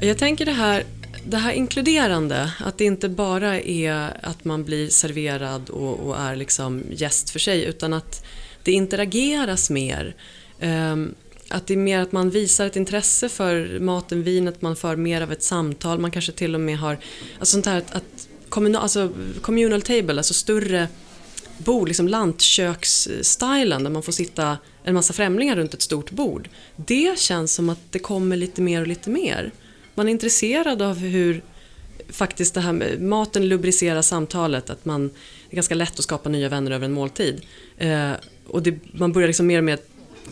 Jag 0.00 0.18
tänker 0.18 0.46
det 0.46 0.52
här, 0.52 0.84
det 1.26 1.36
här 1.36 1.52
inkluderande, 1.52 2.52
att 2.60 2.78
det 2.78 2.84
inte 2.84 3.08
bara 3.08 3.60
är 3.60 4.16
att 4.22 4.44
man 4.44 4.64
blir 4.64 4.88
serverad 4.88 5.70
och, 5.70 6.00
och 6.00 6.18
är 6.18 6.36
liksom 6.36 6.82
gäst 6.90 7.30
för 7.30 7.38
sig 7.38 7.64
utan 7.64 7.92
att 7.92 8.24
det 8.62 8.72
interageras 8.72 9.70
mer. 9.70 10.16
Um, 10.60 11.14
att 11.48 11.66
det 11.66 11.74
är 11.74 11.78
mer 11.78 12.00
att 12.00 12.12
man 12.12 12.30
visar 12.30 12.66
ett 12.66 12.76
intresse 12.76 13.28
för 13.28 13.78
maten, 13.80 14.22
vinet, 14.22 14.62
man 14.62 14.76
för 14.76 14.96
mer 14.96 15.20
av 15.20 15.32
ett 15.32 15.42
samtal, 15.42 15.98
man 15.98 16.10
kanske 16.10 16.32
till 16.32 16.54
och 16.54 16.60
med 16.60 16.78
har, 16.78 16.98
alltså 17.38 17.52
sånt 17.52 17.66
här 17.66 17.78
att, 17.78 17.94
att 17.94 18.28
kommunal, 18.48 18.82
alltså 18.82 19.12
communal 19.42 19.82
table, 19.82 20.16
alltså 20.16 20.34
större 20.34 20.88
bord, 21.58 21.88
liksom 21.88 22.08
lantköksstilen 22.08 23.84
där 23.84 23.90
man 23.90 24.02
får 24.02 24.12
sitta 24.12 24.58
en 24.84 24.94
massa 24.94 25.12
främlingar 25.12 25.56
runt 25.56 25.74
ett 25.74 25.82
stort 25.82 26.10
bord. 26.10 26.48
Det 26.76 27.18
känns 27.18 27.54
som 27.54 27.68
att 27.68 27.80
det 27.90 27.98
kommer 27.98 28.36
lite 28.36 28.62
mer 28.62 28.80
och 28.80 28.86
lite 28.86 29.10
mer 29.10 29.52
man 29.94 30.08
är 30.08 30.12
intresserad 30.12 30.82
av 30.82 30.98
hur 30.98 31.42
faktiskt 32.08 32.54
det 32.54 32.60
här 32.60 32.72
med 32.72 33.02
maten 33.02 33.48
lubricerar 33.48 34.02
samtalet. 34.02 34.70
Att 34.70 34.84
man, 34.84 35.08
det 35.08 35.50
är 35.50 35.54
ganska 35.54 35.74
lätt 35.74 35.98
att 35.98 36.04
skapa 36.04 36.28
nya 36.28 36.48
vänner 36.48 36.70
över 36.70 36.84
en 36.84 36.92
måltid. 36.92 37.42
Eh, 37.78 38.12
och 38.46 38.62
det, 38.62 38.78
man 38.92 39.12
börjar 39.12 39.28
liksom 39.28 39.46
mer 39.46 39.58
och 39.58 39.64
mer 39.64 39.78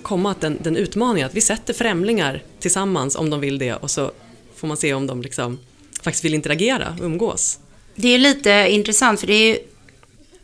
komma 0.02 0.30
att 0.30 0.40
den, 0.40 0.58
den 0.62 0.76
utmaningen 0.76 1.26
att 1.26 1.34
vi 1.34 1.40
sätter 1.40 1.74
främlingar 1.74 2.42
tillsammans 2.60 3.16
om 3.16 3.30
de 3.30 3.40
vill 3.40 3.58
det 3.58 3.74
och 3.74 3.90
så 3.90 4.12
får 4.56 4.68
man 4.68 4.76
se 4.76 4.94
om 4.94 5.06
de 5.06 5.22
liksom 5.22 5.58
faktiskt 6.02 6.24
vill 6.24 6.34
interagera 6.34 6.96
och 6.98 7.04
umgås. 7.04 7.58
Det 7.94 8.08
är 8.08 8.18
lite 8.18 8.66
intressant 8.70 9.20
för 9.20 9.26
det 9.26 9.34
är 9.34 9.48
ju 9.48 9.58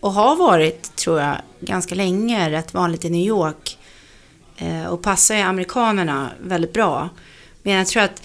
och 0.01 0.13
har 0.13 0.37
varit, 0.37 0.97
tror 0.97 1.21
jag, 1.21 1.37
ganska 1.61 1.95
länge 1.95 2.51
rätt 2.51 2.75
vanligt 2.75 3.05
i 3.05 3.11
New 3.11 3.27
York. 3.27 3.79
Eh, 4.57 4.85
och 4.87 5.03
passar 5.03 5.35
ju 5.35 5.41
amerikanerna 5.41 6.31
väldigt 6.43 6.73
bra. 6.73 7.09
Men 7.63 7.73
jag 7.73 7.87
tror 7.87 8.03
att 8.03 8.23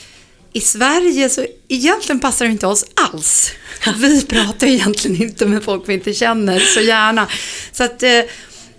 i 0.53 0.62
Sverige 0.62 1.29
så 1.29 1.45
egentligen 1.67 2.19
passar 2.19 2.45
det 2.45 2.51
inte 2.51 2.67
oss 2.67 2.86
alls. 2.93 3.51
Vi 3.98 4.25
pratar 4.25 4.67
egentligen 4.67 5.22
inte 5.24 5.45
med 5.45 5.63
folk 5.63 5.89
vi 5.89 5.93
inte 5.93 6.13
känner 6.13 6.60
så 6.60 6.79
gärna. 6.79 7.27
Så 7.72 7.83
att 7.83 8.03
eh, 8.03 8.22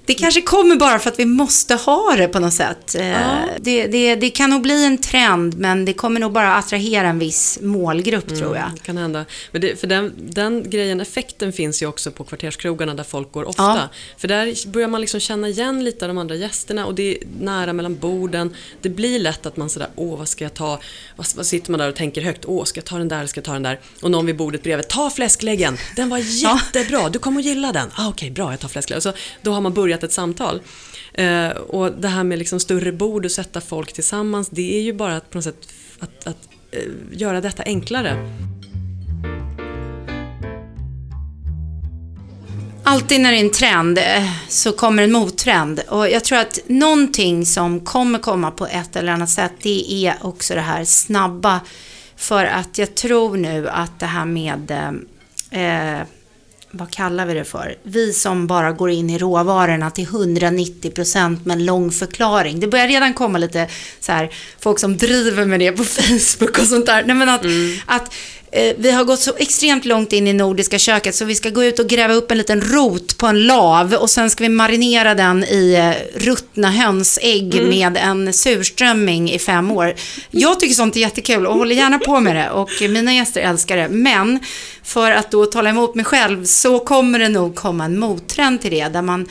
det 0.07 0.15
kanske 0.15 0.41
kommer 0.43 0.77
bara 0.77 0.99
för 0.99 1.11
att 1.11 1.19
vi 1.19 1.25
måste 1.25 1.75
ha 1.75 2.15
det 2.17 2.29
på 2.29 2.39
något 2.39 2.53
sätt. 2.55 2.95
Eh, 2.95 3.05
Ja. 3.09 3.39
Det, 3.61 3.87
det, 3.87 4.15
det 4.15 4.31
kan 4.31 4.51
nog 4.51 4.63
bli 4.63 4.85
en 4.85 4.99
trend 4.99 5.59
men 5.59 5.85
det 5.85 5.93
kommer 5.93 6.21
nog 6.21 6.33
bara 6.33 6.55
attrahera 6.57 7.09
en 7.09 7.19
viss 7.19 7.59
målgrupp 7.63 8.29
tror 8.39 8.57
jag. 8.57 8.71
Det 8.75 8.81
kan 8.83 8.97
hända. 8.97 9.25
Men 9.53 9.61
det, 9.61 9.81
för 9.81 9.87
den, 9.87 10.13
den 10.19 10.71
grejen, 10.71 11.01
effekten 11.01 11.53
finns 11.53 11.83
ju 11.83 11.87
också 11.87 12.11
på 12.11 12.25
kvarterskrogarna 12.25 12.95
där 12.95 13.05
folk 13.05 13.33
går 13.33 13.49
ofta. 13.49 13.63
Ja. 13.63 13.89
För 14.17 14.29
där 14.29 14.69
börjar 14.69 14.89
man 14.89 15.01
liksom 15.01 15.21
känna 15.21 15.49
igen 15.49 15.85
lite 15.85 16.05
av 16.05 16.09
de 16.09 16.19
andra 16.19 16.35
gästerna 16.35 16.87
och 16.87 16.95
det 16.95 17.03
är 17.03 17.19
nära 17.41 17.73
mellan 17.73 17.97
borden. 17.97 18.55
Det 18.83 18.89
blir 18.89 19.19
lätt 19.19 19.47
att 19.47 19.57
man 19.57 19.71
sådär, 19.71 19.89
åh 19.97 20.19
vad 20.19 20.29
ska 20.29 20.45
jag 20.45 20.55
ta? 20.55 20.81
Vad, 21.17 21.27
vad 21.37 21.47
sitter 21.47 21.71
man 21.71 21.81
där 21.81 21.89
och 21.89 21.97
tänker 21.97 22.23
högt? 22.23 22.45
Åh, 22.47 22.65
ska 22.65 22.79
jag 22.79 22.85
ta 22.85 22.99
den 22.99 23.09
där 23.09 23.27
ska 23.27 23.39
jag 23.39 23.45
ta 23.45 23.53
den 23.53 23.63
där? 23.63 23.81
Och 24.03 24.11
någon 24.11 24.27
vid 24.27 24.37
bordet 24.37 24.63
bredvid, 24.63 24.89
ta 24.89 25.11
fläskläggen! 25.11 25.79
Den 25.97 26.09
var 26.09 26.19
jättebra, 26.19 27.09
du 27.09 27.19
kommer 27.19 27.41
att 27.41 27.47
gilla 27.47 27.73
den. 27.73 27.89
Ah, 27.95 28.09
Okej, 28.09 28.31
bra, 28.31 28.51
jag 28.51 28.61
tar 28.61 28.69
fläskläggen. 28.69 29.03
Så 29.03 29.13
då 29.43 29.53
har 29.53 29.61
man 29.61 29.75
börjat 29.75 29.94
ett 30.03 30.13
samtal. 30.13 30.61
Eh, 31.15 31.49
och 31.49 31.93
det 31.93 32.09
här 32.09 32.25
med 32.25 32.39
liksom 32.39 32.61
större 32.61 32.93
bord 32.93 33.25
och 33.25 33.31
sätta 33.31 33.61
folk 33.61 33.93
tillsammans, 33.93 34.49
det 34.51 34.79
är 34.79 34.83
ju 34.83 34.93
bara 34.93 35.17
att 35.17 35.31
på 35.31 35.39
något 35.39 35.45
sätt 35.45 35.69
att, 35.99 36.27
att 36.27 36.49
eh, 36.71 36.81
göra 37.13 37.41
detta 37.41 37.63
enklare. 37.63 38.31
Alltid 42.87 43.21
när 43.21 43.33
det 43.33 43.39
är 43.39 43.45
en 43.45 43.51
trend 43.51 43.99
eh, 43.99 44.31
så 44.49 44.73
kommer 44.73 45.03
en 45.03 45.13
mottrend. 45.13 45.81
Och 45.89 46.11
jag 46.11 46.25
tror 46.25 46.39
att 46.39 46.59
någonting 46.67 47.47
som 47.47 47.81
kommer 47.81 48.19
komma 48.19 48.51
på 48.51 48.67
ett 48.67 48.97
eller 48.97 49.13
annat 49.13 49.31
sätt, 49.31 49.53
det 49.63 50.07
är 50.07 50.15
också 50.21 50.55
det 50.55 50.61
här 50.61 50.85
snabba. 50.85 51.61
För 52.17 52.45
att 52.45 52.79
jag 52.79 52.95
tror 52.95 53.37
nu 53.37 53.69
att 53.69 54.01
det 54.01 54.07
här 54.07 54.25
med, 54.25 54.71
eh, 55.51 55.97
eh 56.01 56.03
vad 56.77 56.91
kallar 56.91 57.27
vi 57.27 57.35
det 57.35 57.45
för? 57.45 57.75
Vi 57.83 58.13
som 58.13 58.47
bara 58.47 58.73
går 58.73 58.91
in 58.91 59.11
i 59.11 59.19
råvarorna 59.19 59.91
till 59.91 60.07
190% 60.07 61.39
med 61.45 61.57
en 61.57 61.65
lång 61.65 61.91
förklaring. 61.91 62.61
Det 62.61 62.67
börjar 62.67 62.89
redan 62.89 63.15
komma 63.15 63.39
lite 63.39 63.69
så 64.01 64.13
här, 64.13 64.31
folk 64.61 64.79
som 64.79 64.97
driver 64.97 65.45
med 65.45 65.61
det 65.61 65.73
på 65.73 65.85
Facebook 65.85 66.59
och 66.59 66.67
sånt 66.67 66.87
där. 66.87 67.05
Nej, 67.07 67.17
men 67.17 67.29
att, 67.29 67.45
att 67.87 68.03
eh, 68.03 68.44
vi 68.77 68.91
har 68.91 69.05
gått 69.05 69.21
så 69.21 69.33
extremt 69.37 69.85
långt 69.85 70.13
in 70.13 70.27
i 70.27 70.33
nordiska 70.33 70.79
köket 70.79 71.15
så 71.15 71.25
vi 71.25 71.35
ska 71.35 71.51
gå 71.51 71.65
ut 71.65 71.79
och 71.79 71.87
gräva 71.87 72.15
upp 72.15 72.31
en 72.31 72.39
liten 72.39 72.61
rot 72.61 73.19
på 73.19 73.27
en 73.27 73.47
lav 73.47 73.95
och 73.95 74.11
sen 74.11 74.31
ska 74.31 74.45
vi 74.45 74.49
marinera 74.49 75.15
den 75.15 75.45
i 75.45 75.75
eh, 75.75 76.21
ruttna 76.21 76.71
hönsägg 76.71 77.63
med 77.69 77.97
en 77.97 78.33
surströmming 78.33 79.31
i 79.31 79.39
fem 79.39 79.71
år. 79.71 79.95
Jag 80.31 80.61
tycker 80.61 80.75
sånt 80.75 80.97
är 80.97 81.01
jättekul 81.01 81.47
och 81.47 81.59
håller 81.59 81.77
gärna 81.77 81.99
på 81.99 82.21
med 82.21 82.37
det 82.37 82.51
och 82.51 82.71
mina 82.81 83.15
gäster 83.15 83.41
älskar 83.41 83.77
det. 83.77 83.89
Men 83.89 84.41
för 84.83 85.11
att 85.11 85.31
då 85.31 85.47
tala 85.47 85.71
emot 85.71 85.95
mig 85.95 86.05
själv 86.05 86.45
så 86.45 86.79
kommer 86.79 87.19
det 87.19 87.29
nog 87.29 87.55
komma 87.55 87.85
en 87.85 87.99
mottrend 87.99 88.61
till 88.63 88.71
det 88.71 88.89
där 88.89 89.03
man 89.03 89.29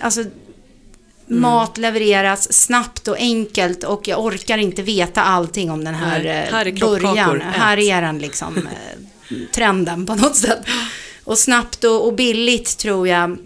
Alltså, 0.00 0.24
mat 1.30 1.78
levereras 1.78 2.52
snabbt 2.52 3.08
och 3.08 3.16
enkelt 3.16 3.84
och 3.84 4.08
jag 4.08 4.24
orkar 4.24 4.58
inte 4.58 4.82
veta 4.82 5.22
allting 5.22 5.70
om 5.70 5.84
den 5.84 5.94
här, 5.94 6.22
Nej, 6.22 6.48
eh, 6.48 6.52
här 6.52 6.66
är 6.66 6.80
början. 6.80 7.40
Här 7.40 7.78
är 7.78 8.02
den 8.02 8.18
liksom 8.18 8.56
eh, 8.56 9.36
trenden 9.54 10.06
på 10.06 10.14
något 10.14 10.36
sätt. 10.36 10.60
Och 11.24 11.38
snabbt 11.38 11.84
och, 11.84 12.06
och 12.06 12.14
billigt 12.14 12.78
tror 12.78 13.08
jag, 13.08 13.38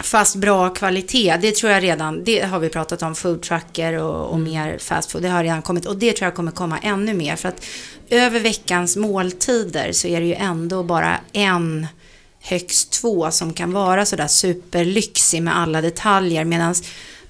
fast 0.00 0.36
bra 0.36 0.68
kvalitet. 0.68 1.36
Det 1.40 1.56
tror 1.56 1.72
jag 1.72 1.82
redan, 1.82 2.24
det 2.24 2.40
har 2.40 2.58
vi 2.58 2.68
pratat 2.68 3.02
om, 3.02 3.14
foodtrucker 3.14 3.92
och, 3.92 4.26
och 4.26 4.40
mer 4.40 4.78
fast 4.78 5.12
food. 5.12 5.22
Det 5.22 5.28
har 5.28 5.42
redan 5.42 5.62
kommit 5.62 5.86
och 5.86 5.96
det 5.96 6.12
tror 6.12 6.26
jag 6.26 6.34
kommer 6.34 6.52
komma 6.52 6.78
ännu 6.78 7.14
mer. 7.14 7.36
För 7.36 7.48
att 7.48 7.64
över 8.10 8.40
veckans 8.40 8.96
måltider 8.96 9.92
så 9.92 10.08
är 10.08 10.20
det 10.20 10.26
ju 10.26 10.34
ändå 10.34 10.82
bara 10.82 11.20
en 11.32 11.86
högst 12.40 12.92
två 12.92 13.30
som 13.30 13.52
kan 13.52 13.72
vara 13.72 14.06
sådär 14.06 14.26
superlyxig 14.26 15.42
med 15.42 15.58
alla 15.58 15.80
detaljer. 15.80 16.44
Medan 16.44 16.74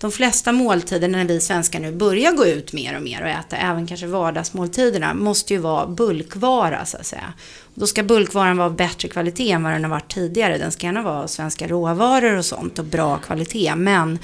de 0.01 0.13
flesta 0.13 0.53
måltider 0.53 1.09
när 1.09 1.25
vi 1.25 1.41
svenskar 1.41 1.81
nu 1.81 1.93
börjar 1.93 2.33
gå 2.33 2.47
ut 2.47 2.73
mer 2.73 2.97
och 2.97 3.03
mer 3.03 3.23
och 3.23 3.29
äta, 3.29 3.57
även 3.57 3.87
kanske 3.87 4.07
vardagsmåltiderna, 4.07 5.15
måste 5.15 5.55
ju 5.55 5.59
vara 5.59 5.87
bulkvara 5.87 6.85
så 6.85 6.97
att 6.97 7.07
säga. 7.07 7.33
Då 7.75 7.87
ska 7.87 8.03
bulkvaran 8.03 8.57
vara 8.57 8.67
av 8.67 8.77
bättre 8.77 9.09
kvalitet 9.09 9.51
än 9.51 9.63
vad 9.63 9.73
den 9.73 9.85
har 9.85 9.91
varit 9.91 10.15
tidigare. 10.15 10.59
Den 10.59 10.73
ska 10.73 10.87
gärna 10.87 11.03
vara 11.03 11.29
svenska 11.29 11.69
råvaror 11.69 12.37
och 12.37 12.45
sånt 12.45 12.79
och 12.79 12.85
bra 12.85 13.19
kvalitet. 13.19 13.75
Men 13.77 14.19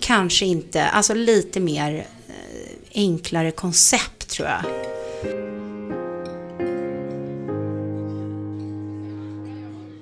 kanske 0.00 0.46
inte, 0.46 0.86
alltså 0.86 1.14
lite 1.14 1.60
mer 1.60 2.06
eh, 2.28 2.34
enklare 2.94 3.50
koncept 3.50 4.28
tror 4.28 4.48
jag. 4.48 4.95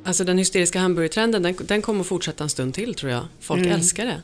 Alltså 0.04 0.24
den 0.24 0.38
hysteriska 0.38 0.78
hamburgertrenden, 0.78 1.42
den, 1.42 1.56
den 1.60 1.82
kommer 1.82 2.00
att 2.00 2.06
fortsätta 2.06 2.44
en 2.44 2.50
stund 2.50 2.74
till 2.74 2.94
tror 2.94 3.12
jag. 3.12 3.26
Folk 3.40 3.66
älskar 3.66 4.06
det. 4.06 4.20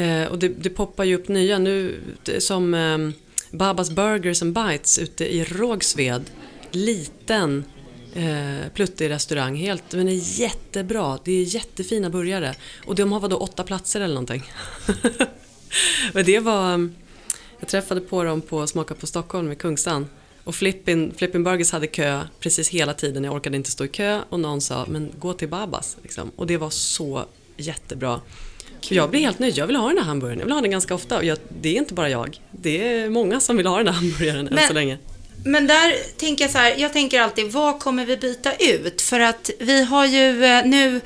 Eh, 0.00 0.28
och 0.28 0.38
det, 0.38 0.48
det 0.48 0.70
poppar 0.70 1.04
ju 1.04 1.14
upp 1.14 1.28
nya 1.28 1.58
nu, 1.58 2.00
som 2.38 2.74
eh, 2.74 2.98
Babas 3.50 3.90
Burgers 3.90 4.42
and 4.42 4.52
Bites 4.52 4.98
ute 4.98 5.34
i 5.34 5.44
Rågsved. 5.44 6.22
Liten, 6.70 7.64
eh, 8.14 8.68
pluttig 8.74 9.10
restaurang, 9.10 9.56
helt, 9.56 9.94
men 9.94 10.08
är 10.08 10.40
jättebra. 10.40 11.18
Det 11.24 11.32
är 11.32 11.54
jättefina 11.54 12.10
burgare. 12.10 12.54
Och 12.86 12.94
de 12.94 13.12
har 13.12 13.20
vadå, 13.20 13.36
åtta 13.36 13.64
platser 13.64 14.00
eller 14.00 14.14
någonting. 14.14 14.42
men 16.12 16.24
det 16.24 16.38
var, 16.38 16.90
jag 17.60 17.68
träffade 17.68 18.00
på 18.00 18.24
dem 18.24 18.40
på 18.40 18.66
Smaka 18.66 18.94
på 18.94 19.06
Stockholm 19.06 19.52
i 19.52 19.56
Kungsan. 19.56 20.06
Och 20.44 20.54
Flippin, 20.54 21.12
Flippin 21.16 21.44
Burgers 21.44 21.72
hade 21.72 21.86
kö 21.86 22.20
precis 22.40 22.68
hela 22.68 22.94
tiden. 22.94 23.24
Jag 23.24 23.34
orkade 23.34 23.56
inte 23.56 23.70
stå 23.70 23.84
i 23.84 23.88
kö 23.88 24.20
och 24.28 24.40
någon 24.40 24.60
sa, 24.60 24.86
men 24.88 25.12
gå 25.18 25.32
till 25.32 25.48
Babas. 25.48 25.96
Liksom. 26.02 26.30
Och 26.36 26.46
det 26.46 26.56
var 26.56 26.70
så 26.70 27.24
jättebra. 27.56 28.20
Och 28.78 28.92
jag 28.92 29.10
blev 29.10 29.22
helt 29.22 29.38
nöjd. 29.38 29.56
Jag 29.56 29.66
vill 29.66 29.76
ha 29.76 29.88
den 29.88 29.98
här 29.98 30.04
hamburgaren. 30.04 30.38
Jag 30.38 30.46
vill 30.46 30.54
ha 30.54 30.60
den 30.60 30.70
ganska 30.70 30.94
ofta. 30.94 31.16
Och 31.18 31.24
jag, 31.24 31.38
det 31.60 31.68
är 31.68 31.74
inte 31.78 31.94
bara 31.94 32.08
jag. 32.10 32.40
Det 32.50 32.88
är 32.88 33.10
många 33.10 33.40
som 33.40 33.56
vill 33.56 33.66
ha 33.66 33.76
den 33.78 33.86
här 33.86 33.94
hamburgaren 33.94 34.48
än 34.48 34.54
Men- 34.54 34.68
så 34.68 34.74
länge. 34.74 34.98
Men 35.46 35.66
där 35.66 35.94
tänker 36.16 36.44
jag 36.44 36.50
så 36.50 36.58
här, 36.58 36.74
jag 36.78 36.92
tänker 36.92 37.20
alltid, 37.20 37.52
vad 37.52 37.80
kommer 37.80 38.06
vi 38.06 38.16
byta 38.16 38.52
ut? 38.54 39.02
För 39.02 39.20
att 39.20 39.50
vi 39.58 39.84
har 39.84 40.06
ju 40.06 40.44
eh, 40.44 40.64
nu, 40.66 41.00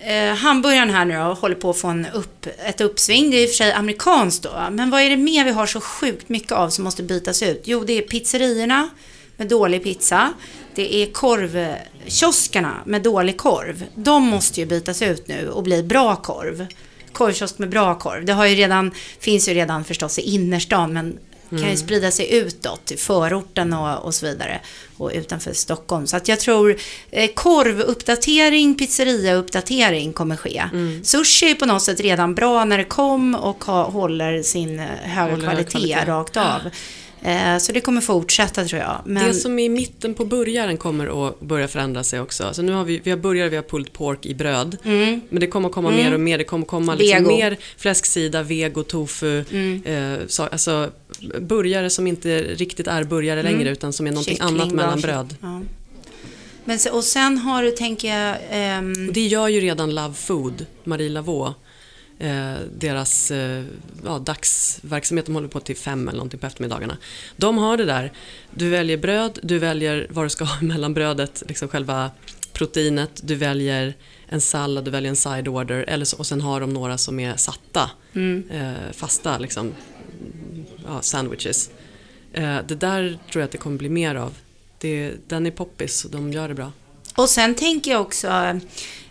eh, 0.00 0.34
hamburgaren 0.34 0.90
här 0.90 1.04
nu 1.04 1.14
då, 1.14 1.20
håller 1.20 1.54
på 1.54 1.70
att 1.70 1.78
få 1.78 1.88
en 1.88 2.06
upp, 2.14 2.46
ett 2.66 2.80
uppsving. 2.80 3.30
Det 3.30 3.36
är 3.36 3.42
i 3.42 3.46
och 3.46 3.50
för 3.50 3.56
sig 3.56 3.72
amerikanskt 3.72 4.42
då. 4.42 4.68
Men 4.70 4.90
vad 4.90 5.00
är 5.00 5.10
det 5.10 5.16
mer 5.16 5.44
vi 5.44 5.50
har 5.50 5.66
så 5.66 5.80
sjukt 5.80 6.28
mycket 6.28 6.52
av 6.52 6.70
som 6.70 6.84
måste 6.84 7.02
bytas 7.02 7.42
ut? 7.42 7.62
Jo, 7.64 7.84
det 7.84 7.92
är 7.92 8.02
pizzerierna 8.02 8.88
med 9.36 9.48
dålig 9.48 9.82
pizza. 9.82 10.32
Det 10.74 10.94
är 10.94 11.06
korvkioskerna 11.06 12.74
med 12.86 13.02
dålig 13.02 13.36
korv. 13.36 13.84
De 13.94 14.22
måste 14.22 14.60
ju 14.60 14.66
bytas 14.66 15.02
ut 15.02 15.28
nu 15.28 15.48
och 15.48 15.62
bli 15.62 15.82
bra 15.82 16.16
korv. 16.16 16.66
Korvkiosk 17.12 17.58
med 17.58 17.68
bra 17.68 17.98
korv. 17.98 18.24
Det 18.24 18.32
har 18.32 18.46
ju 18.46 18.54
redan, 18.54 18.90
finns 19.20 19.48
ju 19.48 19.54
redan 19.54 19.84
förstås 19.84 20.18
i 20.18 20.22
innerstan 20.22 20.92
men 20.92 21.18
kan 21.50 21.70
ju 21.70 21.76
sprida 21.76 22.10
sig 22.10 22.34
utåt, 22.36 22.84
till 22.84 22.98
förorten 22.98 23.72
och, 23.72 24.04
och 24.04 24.14
så 24.14 24.26
vidare. 24.26 24.60
Och 24.96 25.10
utanför 25.14 25.52
Stockholm. 25.52 26.06
Så 26.06 26.16
att 26.16 26.28
jag 26.28 26.40
tror 26.40 26.76
eh, 27.10 27.30
korvuppdatering, 27.34 28.74
pizzeriauppdatering 28.74 30.12
kommer 30.12 30.36
ske. 30.36 30.62
Sushi 31.02 31.50
är 31.50 31.54
på 31.54 31.66
något 31.66 31.82
sätt 31.82 32.00
redan 32.00 32.34
bra 32.34 32.64
när 32.64 32.78
det 32.78 32.84
kom 32.84 33.34
och 33.34 33.64
ha, 33.64 33.82
håller 33.90 34.42
sin 34.42 34.78
eh, 34.78 34.86
höga 35.02 35.30
Håller 35.30 35.44
kvalitet, 35.48 35.70
kvalitet. 35.70 36.04
rakt 36.06 36.36
av. 36.36 36.60
Eh, 37.22 37.58
så 37.58 37.72
det 37.72 37.80
kommer 37.80 38.00
fortsätta 38.00 38.64
tror 38.64 38.80
jag. 38.82 39.00
Men, 39.04 39.28
Det 39.28 39.34
som 39.34 39.58
är 39.58 39.64
i 39.64 39.68
mitten 39.68 40.14
på 40.14 40.24
burgaren 40.24 40.76
kommer 40.76 41.28
att 41.28 41.40
börja 41.40 41.68
förändra 41.68 42.04
sig 42.04 42.20
också. 42.20 42.54
Så 42.54 42.62
nu 42.62 42.72
har 42.72 42.84
vi, 42.84 43.00
vi 43.04 43.10
har 43.10 43.18
burgare, 43.18 43.48
vi 43.48 43.56
har 43.56 43.62
pulled 43.62 43.92
pork 43.92 44.26
i 44.26 44.34
bröd. 44.34 44.76
Men 44.82 45.40
det 45.40 45.46
kommer 45.46 45.68
att 45.68 45.74
komma 45.74 45.90
mer 45.90 46.14
och 46.14 46.20
mer. 46.20 46.38
Det 46.38 46.44
kommer 46.44 46.64
att 46.64 46.68
komma 46.70 46.94
liksom 46.94 47.16
Mm. 47.24 47.36
Mer 47.36 47.56
fläsksida, 47.76 48.42
vego, 48.42 48.82
tofu. 48.82 49.44
Mm. 49.50 49.82
Eh, 49.84 50.18
så, 50.26 50.42
alltså 50.42 50.90
burgare 51.40 51.90
som 51.90 52.06
inte 52.06 52.42
riktigt 52.42 52.86
är 52.86 53.04
burgare 53.04 53.42
längre 53.42 53.70
utan 53.70 53.92
som 53.92 54.06
är 54.06 54.10
någonting 54.10 54.36
Mm. 54.40 54.48
Kyckling, 54.48 54.62
annat 54.62 54.74
mellan 54.74 55.00
bröd. 55.00 55.36
Ja. 55.40 55.62
Men, 56.64 56.78
och 56.92 57.04
sen 57.04 57.38
har 57.38 57.62
du, 57.62 57.70
tänker 57.70 58.16
jag, 58.16 58.36
ehm, 58.50 59.12
det 59.12 59.26
gör 59.26 59.48
ju 59.48 59.60
redan 59.60 59.94
Love 59.94 60.14
Food, 60.14 60.66
Marie 60.84 61.08
Lavaux. 61.08 61.54
Eh, 62.18 62.54
deras 62.78 63.30
eh, 63.30 63.64
ja, 64.04 64.18
dagsverksamhet, 64.18 65.26
de 65.26 65.34
håller 65.34 65.48
på 65.48 65.60
till 65.60 65.76
fem 65.76 66.08
eller 66.08 66.16
någonting 66.16 66.40
på 66.40 66.46
eftermiddagarna. 66.46 66.96
De 67.36 67.58
har 67.58 67.76
det 67.76 67.84
där, 67.84 68.12
du 68.50 68.68
väljer 68.68 68.96
bröd, 68.96 69.38
du 69.42 69.58
väljer 69.58 70.06
vad 70.10 70.24
du 70.24 70.30
ska 70.30 70.44
ha 70.44 70.60
mellan 70.66 70.94
brödet, 70.94 71.42
liksom 71.48 71.68
själva 71.68 72.10
proteinet, 72.52 73.20
du 73.22 73.34
väljer 73.34 73.94
en 74.28 74.40
sallad, 74.40 74.84
du 74.84 74.90
väljer 74.90 75.10
en 75.10 75.16
side 75.16 75.48
order 75.48 75.84
eller 75.88 76.04
så, 76.04 76.16
och 76.16 76.26
sen 76.26 76.40
har 76.40 76.60
de 76.60 76.74
några 76.74 76.98
som 76.98 77.20
är 77.20 77.36
satta, 77.36 77.90
eh, 78.50 78.92
fasta 78.92 79.38
liksom, 79.38 79.72
ja, 80.90 81.02
sandwiches. 81.02 81.70
Eh, 82.32 82.58
det 82.68 82.74
där 82.74 83.18
tror 83.32 83.40
jag 83.40 83.44
att 83.44 83.52
det 83.52 83.58
kommer 83.58 83.78
bli 83.78 83.88
mer 83.88 84.14
av. 84.14 84.34
Det, 84.78 85.12
den 85.28 85.46
är 85.46 85.50
poppis 85.50 86.04
och 86.04 86.10
de 86.10 86.32
gör 86.32 86.48
det 86.48 86.54
bra. 86.54 86.72
Och 87.14 87.28
sen 87.28 87.54
tänker 87.54 87.90
jag 87.90 88.00
också, 88.00 88.26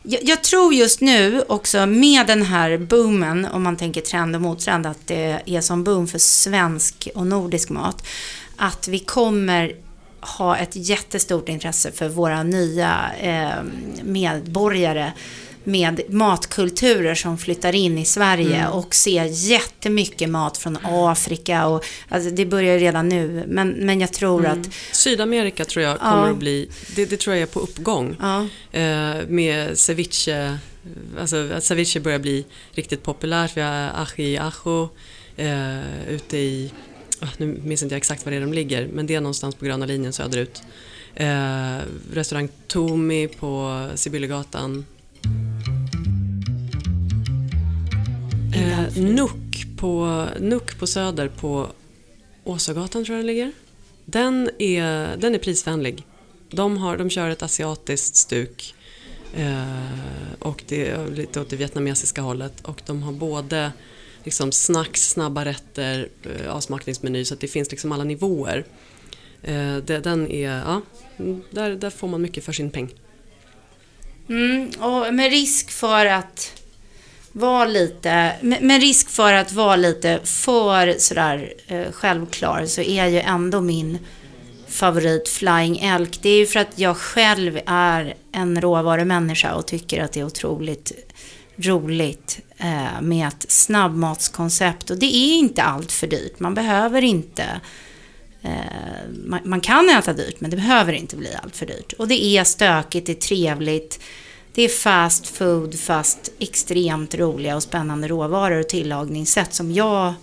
Jag, 0.03 0.23
jag, 0.23 0.43
tror 0.43 0.73
just 0.73 1.01
nu 1.01 1.43
också 1.47 1.85
med 1.85 2.27
den 2.27 2.41
här 2.41 2.77
boomen, 2.77 3.45
om 3.45 3.63
man 3.63 3.77
tänker 3.77 4.01
trend 4.01 4.35
och 4.35 4.41
mottrend, 4.41 4.85
att 4.85 5.07
det 5.07 5.41
är 5.45 5.61
som 5.61 5.83
boom 5.83 6.07
för 6.07 6.19
svensk 6.19 7.09
och 7.15 7.27
nordisk 7.27 7.69
mat, 7.69 8.07
att 8.55 8.87
vi 8.87 8.99
kommer 8.99 9.75
ha 10.21 10.57
ett 10.57 10.75
jättestort 10.75 11.49
intresse 11.49 11.91
för 11.91 12.09
våra 12.09 12.43
nya 12.43 13.11
eh, 13.19 13.63
medborgare 14.03 15.13
med 15.71 16.01
matkulturer 16.09 17.15
som 17.15 17.37
flyttar 17.37 17.75
in 17.75 17.97
i 17.97 18.05
Sverige 18.05 18.59
mm. 18.59 18.71
och 18.71 18.95
ser 18.95 19.25
jättemycket 19.25 20.29
mat 20.29 20.57
från 20.57 20.77
Afrika. 20.83 21.67
Och, 21.67 21.85
alltså 22.09 22.29
det 22.29 22.45
börjar 22.45 22.79
redan 22.79 23.09
nu, 23.09 23.43
men, 23.47 23.69
men 23.69 24.01
jag 24.01 24.13
tror 24.13 24.45
mm. 24.45 24.61
att... 24.61 24.69
Sydamerika 24.91 25.65
tror 25.65 25.85
jag 25.85 25.99
kommer 25.99 26.27
ja. 26.27 26.31
att 26.31 26.37
bli, 26.37 26.69
det, 26.95 27.05
det, 27.05 27.17
tror 27.17 27.35
jag 27.35 27.41
är 27.41 27.47
på 27.53 27.59
uppgång. 27.59 28.15
Ja. 28.19 28.47
Eh, 28.79 29.27
med 29.27 29.77
ceviche, 29.77 30.57
alltså 31.19 31.49
att 31.53 31.63
ceviche 31.63 31.99
börjar 31.99 32.19
bli 32.19 32.45
riktigt 32.71 33.03
populärt. 33.03 33.57
Vi 33.57 33.61
har 33.61 33.91
aji 33.95 34.37
ajo 34.37 34.89
eh, 35.37 36.09
ute 36.09 36.37
i 36.37 36.71
Ah, 37.21 37.27
nu 37.37 37.45
minns 37.63 37.83
inte 37.83 37.95
jag 37.95 37.97
exakt 37.97 38.25
var 38.25 38.31
det 38.31 38.37
är 38.37 38.41
de 38.41 38.53
ligger, 38.53 38.87
men 38.87 39.07
det 39.07 39.15
är 39.15 39.21
någonstans 39.21 39.55
på 39.55 39.65
gröna 39.65 39.85
linjen 39.85 40.13
söderut. 40.13 40.61
Eh, 41.15 41.77
restaurang 42.13 42.49
Tomi 42.67 43.27
på 43.27 43.87
Sibyllegatan. 43.95 44.85
Eh, 48.69 49.03
Nuck, 49.03 49.77
på, 49.77 50.25
Nuck 50.39 50.79
på 50.79 50.87
Söder 50.87 51.27
på 51.27 51.67
Åsagatan 52.43 53.05
tror 53.05 53.17
jag 53.17 53.25
den 53.25 53.27
ligger. 53.27 53.51
Den 54.05 54.49
är, 54.59 55.17
den 55.17 55.35
är 55.35 55.39
prisvänlig. 55.39 56.03
De, 56.51 56.77
har, 56.77 56.97
de 56.97 57.09
kör 57.09 57.29
ett 57.29 57.43
asiatiskt 57.43 58.15
stuk 58.15 58.75
eh, 59.35 60.33
och 60.39 60.63
det 60.67 60.89
är 60.89 61.07
lite 61.07 61.41
åt 61.41 61.49
det 61.49 61.55
vietnamesiska 61.55 62.21
hållet 62.21 62.61
och 62.61 62.81
de 62.85 63.03
har 63.03 63.11
både 63.11 63.71
liksom 64.23 64.51
snacks, 64.51 65.09
snabba 65.09 65.45
rätter, 65.45 66.09
eh, 66.23 66.55
avsmakningsmeny 66.55 67.25
så 67.25 67.33
att 67.33 67.39
det 67.39 67.47
finns 67.47 67.71
liksom 67.71 67.91
alla 67.91 68.03
nivåer. 68.03 68.65
Eh, 69.43 69.77
den 69.77 70.27
är, 70.31 70.49
ja, 70.49 70.81
där, 71.51 71.75
där 71.75 71.89
får 71.89 72.07
man 72.07 72.21
mycket 72.21 72.43
för 72.43 72.53
sin 72.53 72.71
peng. 72.71 72.93
Mm, 74.29 74.69
och 74.69 75.13
med 75.13 75.31
risk 75.31 75.71
för 75.71 76.05
att 76.05 76.58
vara 77.31 77.65
lite, 77.65 78.35
med, 78.41 78.61
med 78.61 78.81
risk 78.81 79.09
för 79.09 79.33
att 79.33 79.53
vara 79.53 79.75
lite 79.75 80.19
för 80.23 80.95
sådär 80.99 81.53
eh, 81.67 81.91
självklar 81.91 82.65
så 82.65 82.81
är 82.81 83.05
ju 83.07 83.19
ändå 83.19 83.61
min 83.61 83.97
favorit 84.67 85.29
Flying 85.29 85.79
Elk. 85.79 86.19
Det 86.21 86.29
är 86.29 86.37
ju 86.37 86.45
för 86.45 86.59
att 86.59 86.79
jag 86.79 86.97
själv 86.97 87.59
är 87.65 88.13
en 88.31 88.61
råvarumänniska 88.61 89.55
och 89.55 89.67
tycker 89.67 90.03
att 90.03 90.13
det 90.13 90.19
är 90.19 90.25
otroligt 90.25 90.91
roligt 91.55 92.39
eh, 92.57 93.01
med 93.01 93.27
ett 93.27 93.45
snabbmatskoncept. 93.51 94.89
Och 94.89 94.97
det 94.97 95.15
är 95.15 95.37
inte 95.37 95.63
allt 95.63 95.91
för 95.91 96.07
dyrt. 96.07 96.39
Man 96.39 96.53
behöver 96.53 97.01
inte 97.01 97.61
eh, 98.41 98.51
man, 99.25 99.39
man, 99.43 99.61
kan 99.61 99.89
äta 99.89 100.13
dyrt, 100.13 100.41
men 100.41 100.49
det 100.51 100.57
behöver 100.57 100.93
inte 100.93 101.15
bli 101.15 101.29
allt 101.43 101.55
för 101.55 101.65
dyrt. 101.65 101.93
Och 101.93 102.07
det 102.07 102.25
är 102.25 102.43
stökigt, 102.43 103.05
det 103.05 103.11
är 103.11 103.15
trevligt. 103.15 103.99
Det 104.59 104.63
är 104.63 104.69
fast 104.69 105.27
food, 105.27 105.79
fast 105.79 106.31
extremt 106.39 107.15
roliga 107.15 107.55
och 107.55 107.63
spännande 107.63 108.07
råvaror 108.07 108.59
och 108.59 108.69
tillagningssätt 108.69 109.53
som 109.53 109.71
jag 109.71 110.11
i 110.11 110.15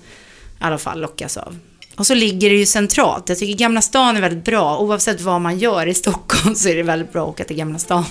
alla 0.59 0.79
fall 0.79 1.01
lockas 1.01 1.37
av. 1.37 1.59
Och 1.97 2.07
så 2.07 2.15
ligger 2.15 2.51
det 2.51 2.57
ju 2.57 2.67
centralt. 2.67 3.29
Jag 3.29 3.39
tycker 3.39 3.59
Gamla 3.59 3.81
stan 3.81 4.17
är 4.17 4.21
väldigt 4.21 4.45
bra. 4.45 4.79
Oavsett 4.79 5.21
vad 5.21 5.41
man 5.41 5.59
gör 5.59 5.87
i 5.87 5.95
Stockholm 5.95 6.55
så 6.57 6.69
är 6.69 6.77
det 6.77 6.83
väldigt 6.83 7.13
bra 7.13 7.23
att 7.23 7.29
åka 7.29 7.45
till 7.45 7.57
Gamla 7.57 7.79
stan. 7.79 8.05